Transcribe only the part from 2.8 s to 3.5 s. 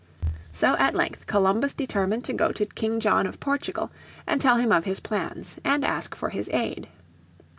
John of